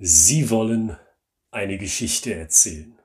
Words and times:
Sie 0.00 0.48
wollen 0.48 0.96
eine 1.50 1.76
Geschichte 1.76 2.32
erzählen 2.32 2.96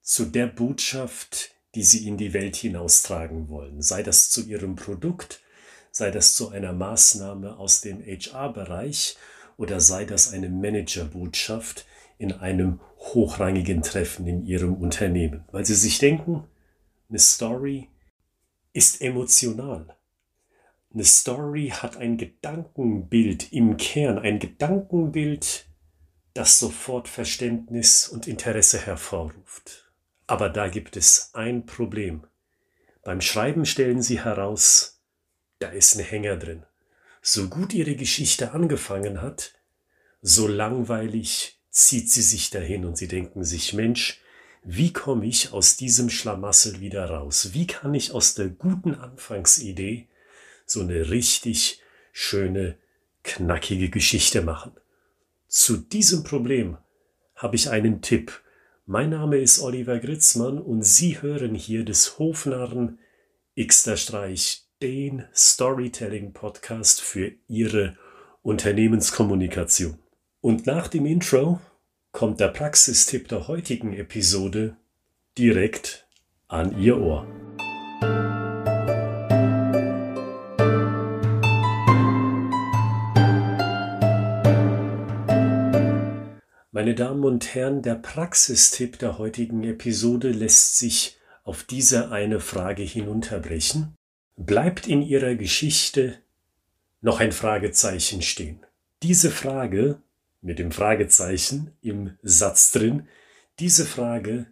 zu 0.00 0.24
der 0.24 0.46
Botschaft, 0.46 1.50
die 1.74 1.82
Sie 1.82 2.08
in 2.08 2.16
die 2.16 2.32
Welt 2.32 2.56
hinaustragen 2.56 3.50
wollen, 3.50 3.82
sei 3.82 4.02
das 4.02 4.30
zu 4.30 4.46
Ihrem 4.46 4.74
Produkt, 4.74 5.42
sei 5.90 6.10
das 6.10 6.34
zu 6.34 6.48
einer 6.48 6.72
Maßnahme 6.72 7.58
aus 7.58 7.82
dem 7.82 8.00
HR-Bereich 8.00 9.18
oder 9.58 9.78
sei 9.80 10.06
das 10.06 10.32
eine 10.32 10.48
Managerbotschaft 10.48 11.84
in 12.16 12.32
einem 12.32 12.80
hochrangigen 12.96 13.82
Treffen 13.82 14.26
in 14.26 14.46
Ihrem 14.46 14.72
Unternehmen, 14.72 15.44
weil 15.52 15.66
Sie 15.66 15.74
sich 15.74 15.98
denken, 15.98 16.44
eine 17.10 17.18
Story 17.18 17.90
ist 18.72 19.02
emotional. 19.02 19.94
Eine 20.94 21.04
Story 21.04 21.74
hat 21.76 21.98
ein 21.98 22.16
Gedankenbild 22.16 23.52
im 23.52 23.76
Kern, 23.76 24.18
ein 24.18 24.38
Gedankenbild, 24.38 25.67
das 26.38 26.60
sofort 26.60 27.08
Verständnis 27.08 28.08
und 28.08 28.28
Interesse 28.28 28.78
hervorruft. 28.78 29.90
Aber 30.28 30.48
da 30.48 30.68
gibt 30.68 30.96
es 30.96 31.30
ein 31.32 31.66
Problem. 31.66 32.28
Beim 33.02 33.20
Schreiben 33.20 33.66
stellen 33.66 34.02
Sie 34.02 34.22
heraus, 34.22 35.00
da 35.58 35.70
ist 35.70 35.96
ein 35.96 36.04
Hänger 36.04 36.36
drin. 36.36 36.62
So 37.22 37.48
gut 37.48 37.74
Ihre 37.74 37.96
Geschichte 37.96 38.52
angefangen 38.52 39.20
hat, 39.20 39.54
so 40.22 40.46
langweilig 40.46 41.60
zieht 41.70 42.08
sie 42.08 42.22
sich 42.22 42.50
dahin 42.50 42.84
und 42.84 42.96
Sie 42.96 43.08
denken 43.08 43.42
sich, 43.42 43.72
Mensch, 43.72 44.20
wie 44.62 44.92
komme 44.92 45.26
ich 45.26 45.52
aus 45.52 45.76
diesem 45.76 46.08
Schlamassel 46.08 46.78
wieder 46.78 47.10
raus? 47.10 47.50
Wie 47.52 47.66
kann 47.66 47.94
ich 47.94 48.12
aus 48.12 48.34
der 48.34 48.48
guten 48.48 48.94
Anfangsidee 48.94 50.06
so 50.66 50.82
eine 50.82 51.10
richtig 51.10 51.82
schöne, 52.12 52.78
knackige 53.24 53.90
Geschichte 53.90 54.40
machen? 54.40 54.70
Zu 55.48 55.78
diesem 55.78 56.24
Problem 56.24 56.76
habe 57.34 57.56
ich 57.56 57.70
einen 57.70 58.02
Tipp. 58.02 58.42
Mein 58.84 59.08
Name 59.10 59.38
ist 59.38 59.60
Oliver 59.60 59.98
Gritzmann 59.98 60.58
und 60.58 60.82
Sie 60.82 61.22
hören 61.22 61.54
hier 61.54 61.86
des 61.86 62.18
Hofnarren 62.18 62.98
Xter 63.58 63.96
Streich, 63.96 64.66
den 64.82 65.24
Storytelling 65.34 66.34
Podcast 66.34 67.00
für 67.00 67.32
Ihre 67.48 67.96
Unternehmenskommunikation. 68.42 69.98
Und 70.42 70.66
nach 70.66 70.86
dem 70.86 71.06
Intro 71.06 71.60
kommt 72.12 72.40
der 72.40 72.48
Praxistipp 72.48 73.28
der 73.28 73.48
heutigen 73.48 73.94
Episode 73.94 74.76
direkt 75.38 76.06
an 76.46 76.78
Ihr 76.78 77.00
Ohr. 77.00 77.26
Meine 86.78 86.94
Damen 86.94 87.24
und 87.24 87.56
Herren, 87.56 87.82
der 87.82 87.96
Praxistipp 87.96 89.00
der 89.00 89.18
heutigen 89.18 89.64
Episode 89.64 90.30
lässt 90.30 90.78
sich 90.78 91.18
auf 91.42 91.64
diese 91.64 92.12
eine 92.12 92.38
Frage 92.38 92.84
hinunterbrechen. 92.84 93.96
Bleibt 94.36 94.86
in 94.86 95.02
Ihrer 95.02 95.34
Geschichte 95.34 96.20
noch 97.00 97.18
ein 97.18 97.32
Fragezeichen 97.32 98.22
stehen? 98.22 98.64
Diese 99.02 99.32
Frage 99.32 100.00
mit 100.40 100.60
dem 100.60 100.70
Fragezeichen 100.70 101.72
im 101.82 102.16
Satz 102.22 102.70
drin, 102.70 103.08
diese 103.58 103.84
Frage, 103.84 104.46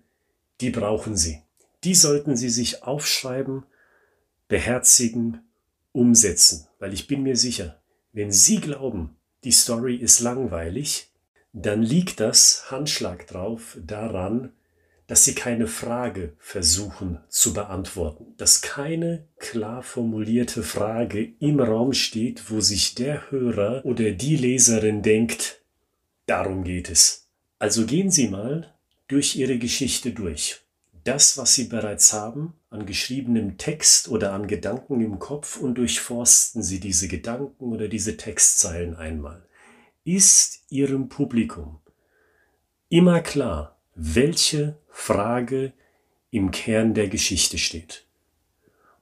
die 0.61 0.71
brauchen 0.71 1.17
Sie. 1.17 1.43
Die 1.85 1.95
sollten 1.95 2.37
Sie 2.37 2.51
sich 2.51 2.83
aufschreiben, 2.83 3.67
beherzigen, 4.49 5.43
umsetzen, 5.93 6.67
weil 6.81 6.93
ich 6.93 7.07
bin 7.07 7.23
mir 7.23 7.37
sicher, 7.37 7.81
wenn 8.13 8.33
Sie 8.33 8.61
glauben, 8.61 9.15
die 9.45 9.53
Story 9.53 9.95
ist 9.95 10.19
langweilig, 10.19 11.13
dann 11.59 11.83
liegt 11.83 12.21
das 12.21 12.71
Handschlag 12.71 13.27
drauf 13.29 13.79
daran, 13.83 14.53
dass 15.07 15.25
sie 15.25 15.35
keine 15.35 15.69
Frage 15.69 16.35
versuchen 16.39 17.19
zu 17.31 17.55
beantworten, 17.55 18.35
dass 18.37 18.61
keine 18.61 19.27
klar 19.39 19.83
formulierte 19.83 20.63
Frage 20.63 21.33
im 21.39 21.59
Raum 21.61 21.95
steht, 21.95 22.51
wo 22.51 22.61
sich 22.61 22.95
der 22.95 23.31
Hörer 23.31 23.81
oder 23.87 24.11
die 24.11 24.37
Leserin 24.37 25.01
denkt, 25.01 25.63
darum 26.27 26.63
geht 26.63 26.91
es. 26.91 27.29
Also 27.59 27.87
gehen 27.87 28.11
Sie 28.11 28.29
mal 28.29 28.75
durch 29.09 29.37
Ihre 29.37 29.57
Geschichte 29.57 30.11
durch. 30.11 30.61
Das, 31.05 31.39
was 31.39 31.55
Sie 31.55 31.65
bereits 31.65 32.13
haben 32.13 32.53
an 32.69 32.85
geschriebenem 32.85 33.57
Text 33.57 34.09
oder 34.09 34.35
an 34.35 34.47
Gedanken 34.47 35.01
im 35.01 35.19
Kopf 35.21 35.57
und 35.57 35.77
durchforsten 35.79 36.63
Sie 36.63 36.81
diese 36.81 37.09
Gedanken 37.09 37.73
oder 37.73 37.89
diese 37.89 38.19
Textzeilen 38.19 38.95
einmal 38.95 39.46
ist 40.07 40.63
Ihrem 40.71 41.09
Publikum 41.09 41.81
immer 42.89 43.21
klar, 43.21 43.77
welche 43.97 44.79
Frage 44.89 45.73
im 46.31 46.53
Kern 46.53 46.95
der 46.95 47.09
Geschichte 47.09 47.59
steht. 47.59 48.07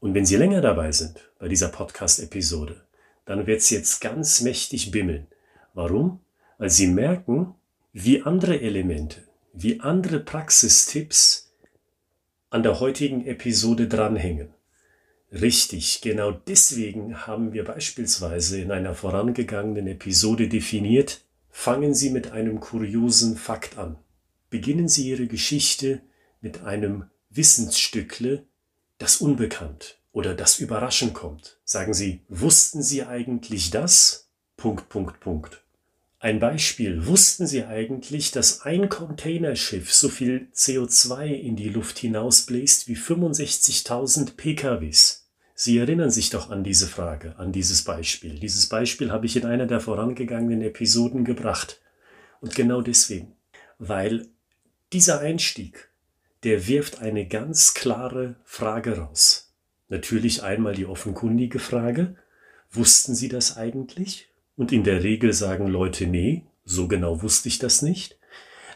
Und 0.01 0.15
wenn 0.15 0.25
Sie 0.25 0.37
länger 0.37 0.63
dabei 0.63 0.93
sind 0.93 1.31
bei 1.39 1.49
dieser 1.49 1.69
Podcast-Episode, 1.69 2.87
dann 3.27 3.47
wird 3.47 3.61
es 3.61 3.69
jetzt 3.69 4.01
ganz 4.01 4.41
mächtig 4.41 4.93
bimmeln. 4.93 5.27
Warum? 5.75 6.21
Weil 6.57 6.71
Sie 6.71 6.87
merken, 6.87 7.55
wie 7.93 8.23
andere 8.23 8.63
Elemente, 8.63 9.25
wie 9.53 9.81
andere 9.81 10.21
Praxistipps 10.21 11.53
an 12.49 12.63
der 12.63 12.81
heutigen 12.81 13.27
Episode 13.27 13.89
dranhängen. 13.89 14.54
Richtig, 15.33 16.01
genau 16.01 16.31
deswegen 16.31 17.27
haben 17.27 17.53
wir 17.53 17.65
beispielsweise 17.65 18.61
in 18.61 18.71
einer 18.71 18.95
vorangegangenen 18.95 19.89
Episode 19.89 20.49
definiert, 20.49 21.23
fangen 21.51 21.95
Sie 21.95 22.11
mit 22.11 22.31
einem 22.31 22.61
kuriosen 22.61 23.37
Fakt 23.37 23.79
an. 23.79 23.97
Beginnen 24.51 24.89
Sie 24.89 25.09
Ihre 25.09 25.27
Geschichte 25.27 26.01
mit 26.41 26.63
einem 26.63 27.11
Wissensstückle, 27.31 28.45
das 28.99 29.17
unbekannt 29.17 29.99
oder 30.13 30.35
das 30.35 30.61
überraschend 30.61 31.15
kommt. 31.15 31.59
Sagen 31.65 31.95
Sie, 31.95 32.21
wussten 32.29 32.83
Sie 32.83 33.05
eigentlich 33.05 33.71
das? 33.71 34.29
Punkt, 34.57 34.89
Punkt, 34.89 35.19
Punkt. 35.19 35.64
Ein 36.25 36.41
Beispiel. 36.41 37.07
Wussten 37.07 37.47
Sie 37.47 37.67
eigentlich, 37.67 38.31
dass 38.31 38.63
ein 38.63 38.89
Containerschiff 38.89 39.93
so 39.93 40.09
viel 40.09 40.49
CO2 40.55 41.27
in 41.27 41.55
die 41.55 41.69
Luft 41.69 41.99
hinausbläst 41.99 42.89
wie 42.89 42.97
65.000 42.97 44.35
PKWs? 44.35 45.29
Sie 45.55 45.77
erinnern 45.77 46.11
sich 46.11 46.31
doch 46.31 46.49
an 46.49 46.65
diese 46.65 46.87
Frage, 46.87 47.39
an 47.39 47.53
dieses 47.53 47.85
Beispiel. 47.85 48.39
Dieses 48.39 48.71
Beispiel 48.71 49.13
habe 49.13 49.27
ich 49.27 49.37
in 49.37 49.45
einer 49.45 49.67
der 49.67 49.81
vorangegangenen 49.81 50.63
Episoden 50.63 51.27
gebracht. 51.27 51.83
Und 52.41 52.55
genau 52.55 52.81
deswegen, 52.81 53.35
weil 53.79 54.27
dieser 54.95 55.21
Einstieg, 55.21 55.91
der 56.43 56.67
wirft 56.67 57.03
eine 57.03 57.29
ganz 57.29 57.75
klare 57.75 58.37
Frage 58.45 58.97
raus. 58.97 59.53
Natürlich 59.91 60.43
einmal 60.43 60.75
die 60.75 60.87
offenkundige 60.87 61.59
Frage, 61.59 62.17
wussten 62.71 63.15
Sie 63.15 63.29
das 63.29 63.59
eigentlich? 63.59 64.31
Und 64.57 64.73
in 64.73 64.85
der 64.85 65.03
Regel 65.03 65.33
sagen 65.33 65.67
Leute, 65.67 66.07
nee, 66.07 66.45
so 66.65 66.89
genau 66.89 67.23
wusste 67.23 67.49
ich 67.49 67.59
das 67.59 67.83
nicht. 67.83 68.19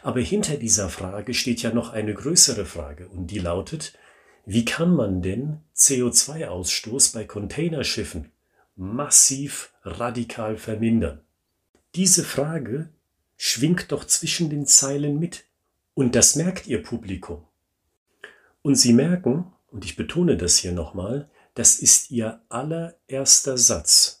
Aber 0.03 0.19
hinter 0.19 0.57
dieser 0.57 0.89
Frage 0.89 1.33
steht 1.33 1.61
ja 1.61 1.73
noch 1.73 1.91
eine 1.91 2.13
größere 2.13 2.65
Frage 2.65 3.07
und 3.09 3.27
die 3.27 3.39
lautet, 3.39 3.97
wie 4.45 4.65
kann 4.65 4.95
man 4.95 5.21
denn 5.21 5.59
CO2-Ausstoß 5.75 7.13
bei 7.13 7.25
Containerschiffen 7.25 8.31
massiv 8.75 9.73
radikal 9.83 10.57
vermindern? 10.57 11.21
Diese 11.95 12.23
Frage 12.23 12.89
schwingt 13.37 13.91
doch 13.91 14.05
zwischen 14.05 14.49
den 14.49 14.65
Zeilen 14.65 15.19
mit. 15.19 15.45
Und 15.93 16.15
das 16.15 16.35
merkt 16.35 16.67
Ihr 16.67 16.81
Publikum. 16.81 17.45
Und 18.61 18.75
Sie 18.75 18.93
merken, 18.93 19.51
und 19.67 19.85
ich 19.85 19.95
betone 19.95 20.37
das 20.37 20.57
hier 20.57 20.71
nochmal, 20.71 21.29
das 21.55 21.79
ist 21.79 22.11
Ihr 22.11 22.41
allererster 22.49 23.57
Satz 23.57 24.18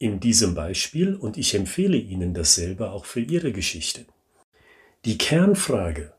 in 0.00 0.18
diesem 0.18 0.56
Beispiel 0.56 1.14
und 1.14 1.36
ich 1.36 1.54
empfehle 1.54 1.96
Ihnen 1.96 2.34
dasselbe 2.34 2.90
auch 2.90 3.04
für 3.04 3.20
Ihre 3.20 3.52
Geschichte. 3.52 4.04
Die 5.04 5.16
Kernfrage 5.16 6.12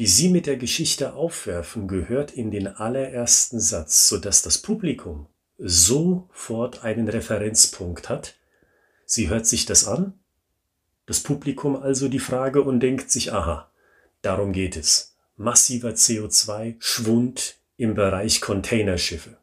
die 0.00 0.06
Sie 0.06 0.30
mit 0.30 0.46
der 0.46 0.56
Geschichte 0.56 1.12
aufwerfen, 1.12 1.86
gehört 1.86 2.30
in 2.30 2.50
den 2.50 2.68
allerersten 2.68 3.60
Satz, 3.60 4.08
sodass 4.08 4.40
das 4.40 4.56
Publikum 4.56 5.26
sofort 5.58 6.84
einen 6.84 7.06
Referenzpunkt 7.06 8.08
hat. 8.08 8.34
Sie 9.04 9.28
hört 9.28 9.46
sich 9.46 9.66
das 9.66 9.86
an, 9.86 10.14
das 11.04 11.20
Publikum 11.20 11.76
also 11.76 12.08
die 12.08 12.18
Frage 12.18 12.62
und 12.62 12.80
denkt 12.80 13.10
sich, 13.10 13.34
aha, 13.34 13.70
darum 14.22 14.54
geht 14.54 14.78
es. 14.78 15.16
Massiver 15.36 15.90
CO2-Schwund 15.90 17.56
im 17.76 17.94
Bereich 17.94 18.40
Containerschiffe. 18.40 19.36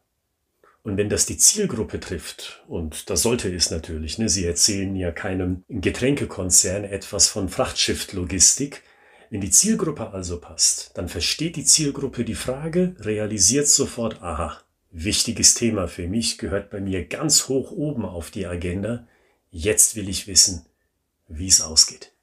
Und 0.88 0.96
wenn 0.96 1.10
das 1.10 1.26
die 1.26 1.36
Zielgruppe 1.36 2.00
trifft, 2.00 2.64
und 2.66 3.10
das 3.10 3.20
sollte 3.20 3.54
es 3.54 3.70
natürlich, 3.70 4.16
ne, 4.16 4.30
Sie 4.30 4.46
erzählen 4.46 4.96
ja 4.96 5.12
keinem 5.12 5.62
Getränkekonzern 5.68 6.84
etwas 6.84 7.28
von 7.28 7.50
Frachtschifflogistik, 7.50 8.82
wenn 9.28 9.42
die 9.42 9.50
Zielgruppe 9.50 10.12
also 10.12 10.40
passt, 10.40 10.92
dann 10.94 11.10
versteht 11.10 11.56
die 11.56 11.66
Zielgruppe 11.66 12.24
die 12.24 12.34
Frage, 12.34 12.96
realisiert 13.00 13.68
sofort, 13.68 14.22
aha, 14.22 14.62
wichtiges 14.90 15.52
Thema 15.52 15.88
für 15.88 16.08
mich, 16.08 16.38
gehört 16.38 16.70
bei 16.70 16.80
mir 16.80 17.04
ganz 17.04 17.48
hoch 17.48 17.70
oben 17.70 18.06
auf 18.06 18.30
die 18.30 18.46
Agenda. 18.46 19.06
Jetzt 19.50 19.94
will 19.94 20.08
ich 20.08 20.26
wissen, 20.26 20.64
wie 21.28 21.48
es 21.48 21.60
ausgeht. 21.60 22.14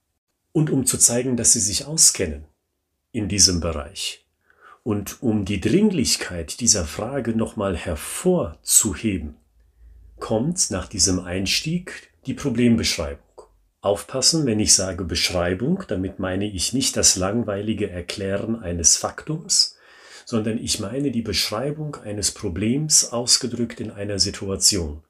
und 0.54 0.72
um 0.72 0.88
zu 0.88 0.98
zeigen, 0.98 1.38
dass 1.38 1.54
Sie 1.54 1.60
sich 1.60 1.86
auskennen 1.86 2.46
in 3.12 3.28
diesem 3.28 3.60
Bereich 3.60 4.25
und 4.86 5.24
um 5.24 5.46
die 5.46 5.60
Dringlichkeit 5.60 6.60
dieser 6.60 6.86
Frage 6.86 7.36
nochmal 7.36 7.76
hervorzuheben, 7.76 9.34
kommt 10.20 10.70
nach 10.70 10.88
diesem 10.88 11.20
Einstieg 11.20 12.12
die 12.28 12.36
Problembeschreibung. 12.36 13.26
Aufpassen, 13.82 14.46
wenn 14.46 14.60
ich 14.60 14.76
sage 14.76 15.04
Beschreibung, 15.04 15.84
damit 15.88 16.20
meine 16.20 16.46
ich 16.46 16.72
nicht 16.74 16.98
das 16.98 17.16
langweilige 17.16 17.90
Erklären 17.90 18.62
eines 18.62 18.96
Faktums, 18.96 19.76
sondern 20.24 20.60
ich 20.60 20.80
meine 20.80 21.10
die 21.10 21.24
Beschreibung 21.24 21.96
eines 21.96 22.32
Problems 22.32 23.12
ausgedrückt 23.12 23.80
in 23.80 23.90
einer 23.90 24.20
Situation. 24.20 25.02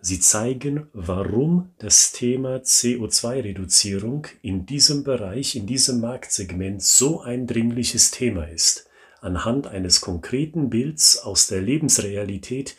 Sie 0.00 0.20
zeigen, 0.20 0.86
warum 0.92 1.70
das 1.78 2.12
Thema 2.12 2.58
CO2-Reduzierung 2.58 4.28
in 4.42 4.64
diesem 4.64 5.02
Bereich, 5.02 5.56
in 5.56 5.66
diesem 5.66 6.00
Marktsegment 6.00 6.84
so 6.84 7.20
ein 7.20 7.48
dringliches 7.48 8.12
Thema 8.12 8.44
ist, 8.44 8.88
anhand 9.24 9.66
eines 9.66 10.00
konkreten 10.00 10.70
Bilds 10.70 11.18
aus 11.18 11.46
der 11.46 11.60
Lebensrealität 11.60 12.76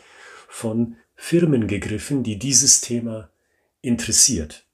von 0.48 0.96
Firmen 1.16 1.68
gegriffen, 1.68 2.24
die 2.24 2.38
dieses 2.38 2.82
Thema 2.82 3.30
interessiert. 3.82 4.66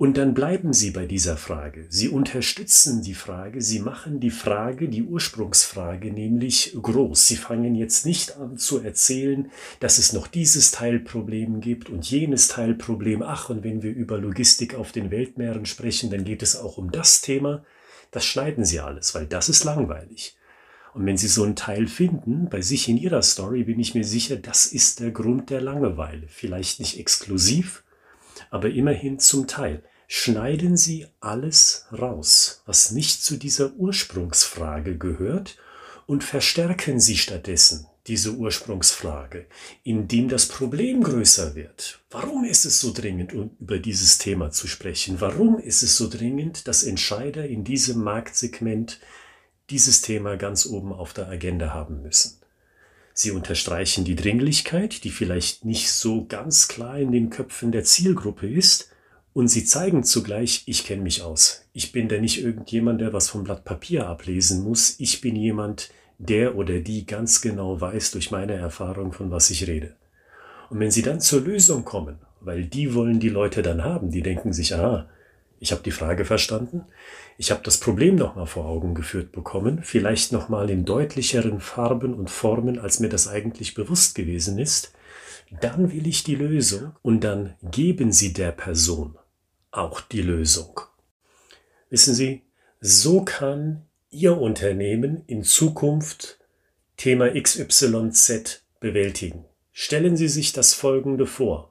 Und 0.00 0.16
dann 0.16 0.32
bleiben 0.32 0.72
Sie 0.72 0.92
bei 0.92 1.04
dieser 1.04 1.36
Frage. 1.36 1.84
Sie 1.90 2.08
unterstützen 2.08 3.02
die 3.02 3.12
Frage, 3.12 3.60
Sie 3.60 3.80
machen 3.80 4.18
die 4.18 4.30
Frage, 4.30 4.88
die 4.88 5.02
Ursprungsfrage 5.02 6.10
nämlich 6.10 6.74
groß. 6.80 7.26
Sie 7.26 7.36
fangen 7.36 7.74
jetzt 7.74 8.06
nicht 8.06 8.38
an 8.38 8.56
zu 8.56 8.78
erzählen, 8.78 9.50
dass 9.78 9.98
es 9.98 10.14
noch 10.14 10.26
dieses 10.26 10.70
Teilproblem 10.70 11.60
gibt 11.60 11.90
und 11.90 12.10
jenes 12.10 12.48
Teilproblem. 12.48 13.20
Ach, 13.20 13.50
und 13.50 13.62
wenn 13.62 13.82
wir 13.82 13.92
über 13.92 14.16
Logistik 14.16 14.74
auf 14.74 14.90
den 14.90 15.10
Weltmeeren 15.10 15.66
sprechen, 15.66 16.08
dann 16.08 16.24
geht 16.24 16.42
es 16.42 16.56
auch 16.56 16.78
um 16.78 16.90
das 16.90 17.20
Thema. 17.20 17.62
Das 18.10 18.24
schneiden 18.24 18.64
Sie 18.64 18.80
alles, 18.80 19.14
weil 19.14 19.26
das 19.26 19.50
ist 19.50 19.64
langweilig. 19.64 20.34
Und 20.94 21.06
wenn 21.06 21.16
Sie 21.16 21.28
so 21.28 21.44
einen 21.44 21.56
Teil 21.56 21.86
finden, 21.86 22.48
bei 22.48 22.60
sich 22.60 22.88
in 22.88 22.96
Ihrer 22.96 23.22
Story, 23.22 23.64
bin 23.64 23.78
ich 23.78 23.94
mir 23.94 24.04
sicher, 24.04 24.36
das 24.36 24.66
ist 24.66 25.00
der 25.00 25.10
Grund 25.10 25.50
der 25.50 25.60
Langeweile. 25.60 26.26
Vielleicht 26.28 26.80
nicht 26.80 26.98
exklusiv, 26.98 27.84
aber 28.50 28.70
immerhin 28.70 29.18
zum 29.18 29.46
Teil. 29.46 29.82
Schneiden 30.08 30.76
Sie 30.76 31.06
alles 31.20 31.86
raus, 31.96 32.62
was 32.66 32.90
nicht 32.90 33.22
zu 33.22 33.36
dieser 33.36 33.74
Ursprungsfrage 33.74 34.98
gehört, 34.98 35.56
und 36.06 36.24
verstärken 36.24 36.98
Sie 36.98 37.16
stattdessen 37.16 37.86
diese 38.08 38.32
Ursprungsfrage, 38.32 39.46
indem 39.84 40.28
das 40.28 40.46
Problem 40.46 41.04
größer 41.04 41.54
wird. 41.54 42.00
Warum 42.10 42.44
ist 42.44 42.64
es 42.64 42.80
so 42.80 42.92
dringend, 42.92 43.32
um 43.32 43.50
über 43.60 43.78
dieses 43.78 44.18
Thema 44.18 44.50
zu 44.50 44.66
sprechen? 44.66 45.20
Warum 45.20 45.60
ist 45.60 45.84
es 45.84 45.96
so 45.96 46.08
dringend, 46.08 46.66
dass 46.66 46.82
Entscheider 46.82 47.46
in 47.46 47.62
diesem 47.62 48.02
Marktsegment 48.02 48.98
dieses 49.70 50.02
Thema 50.02 50.36
ganz 50.36 50.66
oben 50.66 50.92
auf 50.92 51.12
der 51.12 51.28
Agenda 51.28 51.72
haben 51.72 52.02
müssen? 52.02 52.38
Sie 53.12 53.30
unterstreichen 53.30 54.04
die 54.04 54.16
Dringlichkeit, 54.16 55.04
die 55.04 55.10
vielleicht 55.10 55.64
nicht 55.64 55.92
so 55.92 56.24
ganz 56.26 56.68
klar 56.68 56.98
in 56.98 57.12
den 57.12 57.30
Köpfen 57.30 57.72
der 57.72 57.84
Zielgruppe 57.84 58.48
ist, 58.48 58.90
und 59.32 59.48
sie 59.48 59.64
zeigen 59.64 60.02
zugleich, 60.02 60.64
ich 60.66 60.84
kenne 60.84 61.02
mich 61.02 61.22
aus. 61.22 61.64
Ich 61.72 61.92
bin 61.92 62.08
da 62.08 62.18
nicht 62.18 62.42
irgendjemand, 62.42 63.00
der 63.00 63.12
was 63.12 63.28
vom 63.28 63.44
Blatt 63.44 63.64
Papier 63.64 64.08
ablesen 64.08 64.64
muss. 64.64 64.98
Ich 64.98 65.20
bin 65.20 65.36
jemand, 65.36 65.90
der 66.18 66.56
oder 66.56 66.80
die 66.80 67.06
ganz 67.06 67.40
genau 67.40 67.80
weiß 67.80 68.10
durch 68.10 68.30
meine 68.30 68.54
Erfahrung, 68.54 69.12
von 69.12 69.30
was 69.30 69.50
ich 69.50 69.68
rede. 69.68 69.94
Und 70.68 70.80
wenn 70.80 70.90
sie 70.90 71.02
dann 71.02 71.20
zur 71.20 71.42
Lösung 71.42 71.84
kommen, 71.84 72.18
weil 72.40 72.64
die 72.64 72.94
wollen 72.94 73.20
die 73.20 73.28
Leute 73.28 73.62
dann 73.62 73.84
haben, 73.84 74.10
die 74.10 74.22
denken 74.22 74.52
sich, 74.52 74.74
ah, 74.74 75.08
ich 75.60 75.72
habe 75.72 75.82
die 75.82 75.90
Frage 75.90 76.24
verstanden, 76.24 76.86
ich 77.36 77.50
habe 77.50 77.60
das 77.62 77.78
Problem 77.78 78.16
nochmal 78.16 78.46
vor 78.46 78.64
Augen 78.64 78.94
geführt 78.94 79.30
bekommen, 79.30 79.80
vielleicht 79.84 80.32
nochmal 80.32 80.70
in 80.70 80.86
deutlicheren 80.86 81.60
Farben 81.60 82.14
und 82.14 82.30
Formen, 82.30 82.78
als 82.78 82.98
mir 82.98 83.10
das 83.10 83.28
eigentlich 83.28 83.74
bewusst 83.74 84.14
gewesen 84.14 84.58
ist. 84.58 84.92
Dann 85.60 85.92
will 85.92 86.06
ich 86.06 86.24
die 86.24 86.34
Lösung 86.34 86.92
und 87.02 87.22
dann 87.22 87.54
geben 87.62 88.10
Sie 88.10 88.32
der 88.32 88.52
Person 88.52 89.18
auch 89.70 90.00
die 90.00 90.22
Lösung. 90.22 90.80
Wissen 91.90 92.14
Sie, 92.14 92.42
so 92.80 93.22
kann 93.22 93.82
Ihr 94.08 94.38
Unternehmen 94.38 95.24
in 95.26 95.44
Zukunft 95.44 96.38
Thema 96.96 97.30
XYZ 97.30 98.62
bewältigen. 98.80 99.44
Stellen 99.72 100.16
Sie 100.16 100.28
sich 100.28 100.52
das 100.52 100.72
Folgende 100.72 101.26
vor 101.26 101.69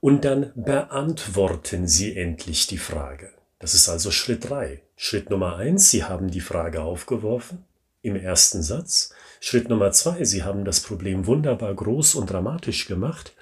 und 0.00 0.24
dann 0.24 0.52
beantworten 0.54 1.86
Sie 1.86 2.16
endlich 2.16 2.66
die 2.66 2.78
Frage. 2.78 3.30
Das 3.58 3.74
ist 3.74 3.88
also 3.88 4.10
Schritt 4.10 4.48
drei. 4.48 4.82
Schritt 4.96 5.30
Nummer 5.30 5.56
eins, 5.56 5.90
Sie 5.90 6.04
haben 6.04 6.30
die 6.30 6.40
Frage 6.40 6.82
aufgeworfen 6.82 7.64
im 8.02 8.16
ersten 8.16 8.62
Satz. 8.62 9.12
Schritt 9.40 9.68
Nummer 9.68 9.90
zwei, 9.92 10.24
Sie 10.24 10.44
haben 10.44 10.64
das 10.64 10.80
Problem 10.80 11.26
wunderbar 11.26 11.74
groß 11.74 12.14
und 12.14 12.30
dramatisch 12.30 12.86
gemacht. 12.86 13.34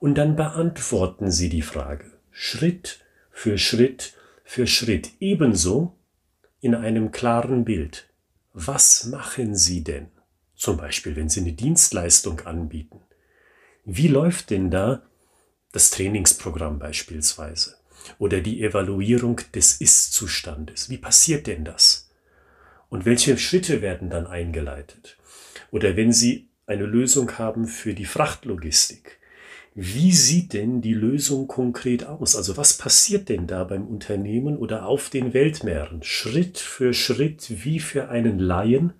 Und 0.00 0.16
dann 0.16 0.36
beantworten 0.36 1.30
Sie 1.30 1.48
die 1.48 1.62
Frage. 1.62 2.04
Schritt 2.30 3.00
für 3.30 3.56
Schritt 3.56 4.14
für 4.44 4.66
Schritt. 4.66 5.12
Ebenso 5.20 5.96
in 6.60 6.74
einem 6.74 7.10
klaren 7.10 7.64
Bild. 7.64 8.08
Was 8.52 9.06
machen 9.06 9.56
Sie 9.56 9.82
denn? 9.82 10.08
Zum 10.54 10.76
Beispiel, 10.76 11.16
wenn 11.16 11.28
Sie 11.28 11.40
eine 11.40 11.52
Dienstleistung 11.52 12.40
anbieten. 12.40 13.00
Wie 13.84 14.08
läuft 14.08 14.50
denn 14.50 14.70
da 14.70 15.02
das 15.74 15.90
Trainingsprogramm 15.90 16.78
beispielsweise? 16.78 17.74
oder 18.18 18.40
die 18.40 18.62
Evaluierung 18.62 19.40
des 19.54 19.80
Ist-Zustandes. 19.80 20.90
Wie 20.90 20.98
passiert 20.98 21.46
denn 21.46 21.64
das? 21.64 22.10
Und 22.88 23.04
welche 23.04 23.38
Schritte 23.38 23.82
werden 23.82 24.10
dann 24.10 24.26
eingeleitet? 24.26 25.16
Oder 25.70 25.96
wenn 25.96 26.12
Sie 26.12 26.48
eine 26.66 26.84
Lösung 26.84 27.38
haben 27.38 27.66
für 27.66 27.94
die 27.94 28.04
Frachtlogistik, 28.04 29.18
wie 29.74 30.12
sieht 30.12 30.52
denn 30.52 30.82
die 30.82 30.94
Lösung 30.94 31.48
konkret 31.48 32.06
aus? 32.06 32.36
Also 32.36 32.56
was 32.56 32.78
passiert 32.78 33.28
denn 33.28 33.48
da 33.48 33.64
beim 33.64 33.88
Unternehmen 33.88 34.56
oder 34.56 34.86
auf 34.86 35.10
den 35.10 35.34
Weltmeeren? 35.34 36.04
Schritt 36.04 36.58
für 36.58 36.94
Schritt, 36.94 37.46
wie 37.64 37.80
für 37.80 38.08
einen 38.08 38.38
Laien, 38.38 38.92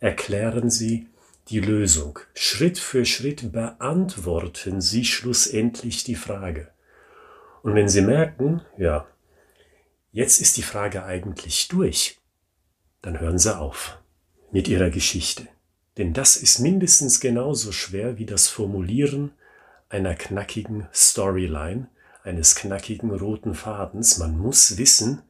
erklären 0.00 0.70
Sie 0.70 1.06
die 1.48 1.60
Lösung. 1.60 2.18
Schritt 2.34 2.78
für 2.78 3.04
Schritt 3.04 3.52
beantworten 3.52 4.80
Sie 4.80 5.04
schlussendlich 5.04 6.04
die 6.04 6.14
Frage. 6.14 6.72
Und 7.62 7.74
wenn 7.74 7.88
Sie 7.88 8.02
merken, 8.02 8.62
ja, 8.76 9.06
jetzt 10.12 10.40
ist 10.40 10.56
die 10.56 10.62
Frage 10.62 11.04
eigentlich 11.04 11.68
durch, 11.68 12.18
dann 13.02 13.20
hören 13.20 13.38
Sie 13.38 13.56
auf 13.56 13.98
mit 14.50 14.68
Ihrer 14.68 14.90
Geschichte. 14.90 15.48
Denn 15.98 16.12
das 16.12 16.36
ist 16.36 16.58
mindestens 16.58 17.20
genauso 17.20 17.72
schwer 17.72 18.18
wie 18.18 18.26
das 18.26 18.48
Formulieren 18.48 19.32
einer 19.88 20.14
knackigen 20.14 20.88
Storyline, 20.92 21.88
eines 22.22 22.56
knackigen 22.56 23.10
roten 23.10 23.54
Fadens. 23.54 24.18
Man 24.18 24.36
muss 24.36 24.78
wissen, 24.78 25.22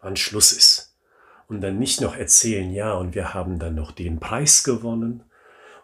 wann 0.00 0.16
Schluss 0.16 0.52
ist. 0.52 0.94
Und 1.48 1.62
dann 1.62 1.78
nicht 1.78 2.02
noch 2.02 2.14
erzählen, 2.14 2.70
ja, 2.70 2.92
und 2.92 3.14
wir 3.14 3.32
haben 3.32 3.58
dann 3.58 3.74
noch 3.74 3.92
den 3.92 4.20
Preis 4.20 4.62
gewonnen. 4.62 5.24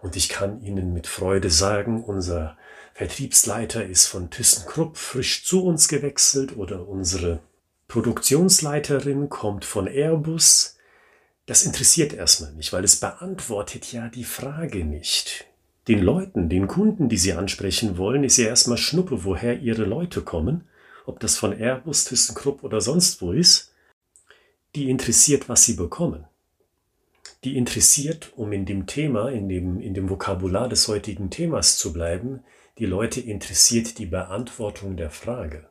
Und 0.05 0.17
ich 0.17 0.29
kann 0.29 0.61
Ihnen 0.61 0.93
mit 0.93 1.07
Freude 1.07 1.49
sagen, 1.49 2.05
unser 2.05 2.59
Vertriebsleiter 2.93 3.87
ist 3.87 4.05
von 4.05 4.29
ThyssenKrupp 4.29 4.99
frisch 4.99 5.47
zu 5.47 5.65
uns 5.65 5.89
gewechselt 5.89 6.59
oder 6.59 6.87
unsere 6.87 7.41
Produktionsleiterin 7.89 9.31
kommt 9.31 9.65
von 9.65 9.87
Airbus. 9.87 10.77
Das 11.47 11.63
interessiert 11.63 12.13
erstmal 12.13 12.53
nicht, 12.53 12.71
weil 12.75 12.85
es 12.85 12.97
beantwortet 12.97 13.95
ja 13.95 14.09
die 14.09 14.25
Frage 14.25 14.85
nicht. 14.85 15.47
Den 15.89 16.03
Leuten, 16.03 16.51
den 16.51 16.67
Kunden, 16.69 17.09
die 17.09 17.17
sie 17.17 17.33
ansprechen 17.33 17.97
wollen, 17.97 18.25
ist 18.25 18.37
ja 18.37 18.49
erstmal 18.49 18.77
Schnuppe, 18.77 19.25
woher 19.25 19.61
ihre 19.61 19.85
Leute 19.85 20.21
kommen, 20.21 20.69
ob 21.07 21.19
das 21.19 21.39
von 21.39 21.59
Airbus, 21.59 22.05
ThyssenKrupp 22.05 22.63
oder 22.63 22.83
sonst 22.83 23.23
wo 23.23 23.33
ist. 23.33 23.73
Die 24.75 24.91
interessiert, 24.91 25.49
was 25.49 25.65
sie 25.65 25.77
bekommen. 25.77 26.27
Die 27.45 27.57
interessiert, 27.59 28.33
um 28.37 28.53
in 28.53 28.65
dem 28.65 28.87
Thema, 28.87 29.29
in 29.29 29.51
dem, 29.51 29.79
in 29.79 29.93
dem 29.93 30.09
Vokabular 30.09 30.69
des 30.69 30.89
heutigen 30.89 31.29
Themas 31.29 31.77
zu 31.77 31.93
bleiben, 31.93 32.43
die 32.79 32.87
Leute 32.87 33.21
interessiert 33.21 33.99
die 33.99 34.07
Beantwortung 34.07 34.97
der 34.97 35.11
Frage, 35.11 35.69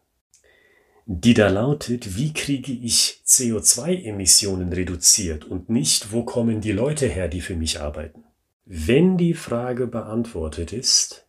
die 1.07 1.33
da 1.33 1.49
lautet, 1.49 2.15
wie 2.15 2.31
kriege 2.31 2.71
ich 2.71 3.21
CO2-Emissionen 3.25 4.71
reduziert 4.71 5.45
und 5.45 5.69
nicht, 5.69 6.11
wo 6.11 6.23
kommen 6.23 6.61
die 6.61 6.71
Leute 6.71 7.07
her, 7.07 7.27
die 7.27 7.41
für 7.41 7.55
mich 7.55 7.81
arbeiten. 7.81 8.23
Wenn 8.65 9.17
die 9.17 9.33
Frage 9.33 9.87
beantwortet 9.87 10.71
ist, 10.71 11.25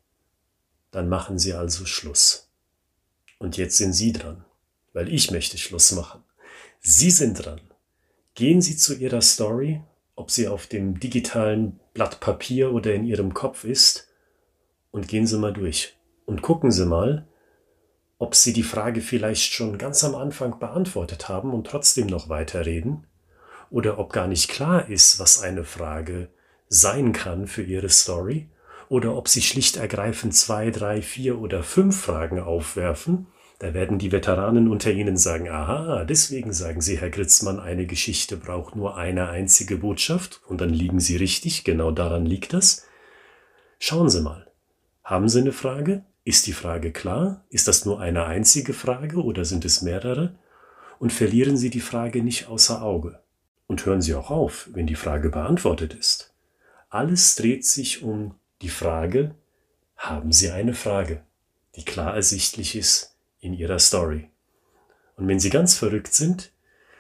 dann 0.91 1.09
machen 1.09 1.39
Sie 1.39 1.55
also 1.55 1.87
Schluss. 1.87 2.51
Und 3.39 3.57
jetzt 3.57 3.79
sind 3.79 3.95
Sie 3.95 4.13
dran, 4.13 4.45
weil 4.93 5.13
ich 5.13 5.31
möchte 5.31 5.59
Schluss 5.59 5.91
machen. 5.93 6.23
Sie 6.81 7.11
sind 7.11 7.45
dran. 7.45 7.63
Gehen 8.35 8.61
Sie 8.61 8.77
zu 8.77 8.95
Ihrer 8.95 9.23
Story, 9.23 9.81
ob 10.17 10.31
sie 10.31 10.49
auf 10.49 10.67
dem 10.67 11.01
digitalen 11.01 11.81
Blatt 11.93 12.21
Papier 12.21 12.73
oder 12.73 12.95
in 12.95 13.05
Ihrem 13.05 13.35
Kopf 13.35 13.65
ist, 13.65 14.09
und 14.91 15.09
gehen 15.09 15.27
Sie 15.27 15.39
mal 15.39 15.53
durch 15.53 15.97
und 16.25 16.41
gucken 16.41 16.71
Sie 16.71 16.87
mal, 16.87 17.27
ob 18.19 18.37
Sie 18.37 18.53
die 18.53 18.63
Frage 18.63 19.01
vielleicht 19.01 19.53
schon 19.53 19.77
ganz 19.77 20.05
am 20.05 20.15
Anfang 20.15 20.59
beantwortet 20.61 21.29
haben 21.29 21.53
und 21.53 21.67
trotzdem 21.67 22.07
noch 22.07 22.29
weiterreden, 22.29 23.07
oder 23.71 23.99
ob 23.99 24.13
gar 24.13 24.29
nicht 24.29 24.49
klar 24.49 24.89
ist, 24.89 25.19
was 25.19 25.43
eine 25.43 25.65
Frage 25.65 26.29
sein 26.69 27.13
kann 27.13 27.49
für 27.49 27.63
Ihre 27.63 27.89
Story, 27.89 28.49
oder 28.89 29.17
ob 29.17 29.29
Sie 29.29 29.43
schlicht 29.43 29.77
ergreifend 29.77 30.35
zwei, 30.35 30.71
drei, 30.71 31.03
vier 31.03 31.41
oder 31.41 31.63
fünf 31.65 32.01
Fragen 32.01 32.39
aufwerfen. 32.39 33.27
Da 33.61 33.73
werden 33.73 33.99
die 33.99 34.11
Veteranen 34.11 34.69
unter 34.69 34.91
Ihnen 34.91 35.17
sagen, 35.17 35.49
aha, 35.49 36.05
deswegen 36.05 36.53
sagen 36.53 36.81
Sie, 36.81 36.99
Herr 36.99 37.11
Gritzmann, 37.11 37.61
eine 37.61 37.87
Geschichte 37.87 38.37
braucht 38.37 38.75
nur 38.75 38.97
eine 38.97 39.29
einzige 39.29 39.79
Botschaft, 39.79 40.41
und 40.49 40.61
dann 40.61 40.71
liegen 40.71 40.99
Sie 40.99 41.17
richtig, 41.17 41.63
genau 41.63 41.93
daran 41.93 42.27
liegt 42.27 42.53
das. 42.53 42.85
Schauen 43.79 44.09
Sie 44.09 44.23
mal. 44.23 44.51
Haben 45.05 45.29
Sie 45.29 45.41
eine 45.41 45.53
Frage? 45.53 46.05
Ist 46.25 46.47
die 46.47 46.53
Frage 46.53 46.91
klar? 46.91 47.45
Ist 47.49 47.69
das 47.69 47.85
nur 47.85 48.01
eine 48.01 48.25
einzige 48.25 48.73
Frage 48.73 49.23
oder 49.23 49.45
sind 49.45 49.65
es 49.65 49.83
mehrere? 49.83 50.35
Und 50.99 51.13
verlieren 51.13 51.57
Sie 51.57 51.71
die 51.71 51.81
Frage 51.81 52.25
nicht 52.25 52.49
außer 52.49 52.83
Auge. 52.83 53.21
Und 53.67 53.87
hören 53.87 54.03
Sie 54.03 54.15
auch 54.15 54.31
auf, 54.31 54.69
wenn 54.73 54.87
die 54.87 54.95
Frage 54.95 55.31
beantwortet 55.31 55.95
ist. 55.95 56.33
Alles 56.89 57.37
dreht 57.37 57.65
sich 57.65 58.03
um 58.03 58.35
die 58.63 58.69
Frage, 58.69 59.35
haben 59.97 60.33
Sie 60.33 60.51
eine 60.51 60.75
Frage, 60.75 61.23
die 61.77 61.85
klar 61.85 62.15
ersichtlich 62.15 62.75
ist 62.75 63.14
in 63.45 63.55
Ihrer 63.55 63.79
Story. 63.79 64.29
Und 65.17 65.29
wenn 65.29 65.39
Sie 65.39 65.51
ganz 65.51 65.77
verrückt 65.77 66.15
sind, 66.15 66.53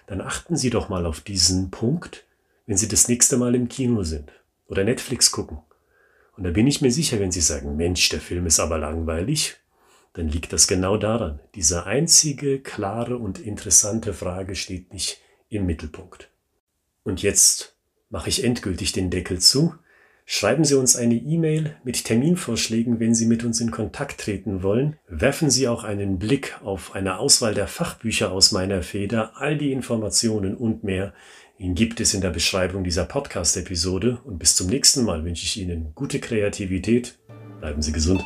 dann 0.06 0.20
achten 0.20 0.56
Sie 0.56 0.70
doch 0.70 0.88
mal 0.88 1.06
auf 1.06 1.20
diesen 1.20 1.70
Punkt, 1.70 2.24
wenn 2.66 2.76
Sie 2.76 2.88
das 2.88 3.08
nächste 3.08 3.36
Mal 3.36 3.54
im 3.54 3.68
Kino 3.68 4.02
sind 4.02 4.30
oder 4.68 4.84
Netflix 4.84 5.30
gucken 5.30 5.58
und 6.36 6.44
da 6.44 6.50
bin 6.50 6.66
ich 6.66 6.80
mir 6.80 6.90
sicher, 6.90 7.20
wenn 7.20 7.30
Sie 7.30 7.40
sagen, 7.40 7.76
Mensch, 7.76 8.08
der 8.08 8.20
Film 8.20 8.46
ist 8.46 8.60
aber 8.60 8.78
langweilig, 8.78 9.56
dann 10.14 10.28
liegt 10.28 10.52
das 10.52 10.66
genau 10.66 10.96
daran. 10.96 11.40
Diese 11.54 11.86
einzige 11.86 12.60
klare 12.60 13.18
und 13.18 13.38
interessante 13.38 14.12
Frage 14.12 14.54
steht 14.54 14.92
nicht 14.92 15.20
im 15.48 15.66
Mittelpunkt. 15.66 16.30
Und 17.04 17.22
jetzt 17.22 17.76
mache 18.10 18.28
ich 18.28 18.44
endgültig 18.44 18.92
den 18.92 19.10
Deckel 19.10 19.40
zu. 19.40 19.74
Schreiben 20.26 20.64
Sie 20.64 20.74
uns 20.74 20.96
eine 20.96 21.16
E-Mail 21.16 21.76
mit 21.84 22.04
Terminvorschlägen, 22.04 22.98
wenn 22.98 23.14
Sie 23.14 23.26
mit 23.26 23.44
uns 23.44 23.60
in 23.60 23.70
Kontakt 23.70 24.20
treten 24.20 24.62
wollen. 24.62 24.96
Werfen 25.06 25.50
Sie 25.50 25.68
auch 25.68 25.84
einen 25.84 26.18
Blick 26.18 26.58
auf 26.64 26.94
eine 26.94 27.18
Auswahl 27.18 27.52
der 27.52 27.66
Fachbücher 27.66 28.32
aus 28.32 28.50
meiner 28.50 28.82
Feder. 28.82 29.32
All 29.36 29.58
die 29.58 29.70
Informationen 29.70 30.56
und 30.56 30.82
mehr 30.82 31.12
gibt 31.58 32.00
es 32.00 32.14
in 32.14 32.22
der 32.22 32.30
Beschreibung 32.30 32.84
dieser 32.84 33.04
Podcast-Episode. 33.04 34.18
Und 34.24 34.38
bis 34.38 34.56
zum 34.56 34.68
nächsten 34.68 35.04
Mal 35.04 35.24
wünsche 35.24 35.44
ich 35.44 35.60
Ihnen 35.60 35.92
gute 35.94 36.20
Kreativität. 36.20 37.18
Bleiben 37.60 37.82
Sie 37.82 37.92
gesund. 37.92 38.24